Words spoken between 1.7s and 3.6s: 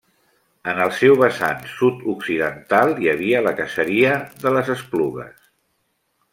sud-occidental hi havia la